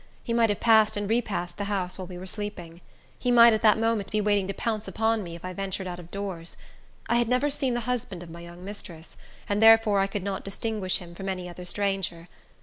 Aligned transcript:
He 0.23 0.33
might 0.33 0.49
have 0.49 0.59
passed 0.59 0.97
and 0.97 1.07
repassed 1.07 1.59
the 1.59 1.65
house 1.65 1.99
while 1.99 2.07
we 2.07 2.17
were 2.17 2.25
sleeping. 2.25 2.81
He 3.19 3.29
might 3.29 3.53
at 3.53 3.61
that 3.61 3.77
moment 3.77 4.09
be 4.09 4.19
waiting 4.19 4.47
to 4.47 4.53
pounce 4.55 4.87
upon 4.87 5.21
me 5.21 5.35
if 5.35 5.45
I 5.45 5.53
ventured 5.53 5.85
out 5.85 5.99
of 5.99 6.09
doors. 6.09 6.57
I 7.07 7.17
had 7.17 7.29
never 7.29 7.51
seen 7.51 7.75
the 7.75 7.81
husband 7.81 8.23
of 8.23 8.29
my 8.31 8.39
young 8.41 8.65
mistress, 8.65 9.15
and 9.47 9.61
therefore 9.61 9.99
I 9.99 10.07
could 10.07 10.23
not 10.23 10.43
distinguish 10.43 10.97
him 10.97 11.13
from 11.13 11.29
any 11.29 11.47
other 11.47 11.65
stranger. 11.65 12.29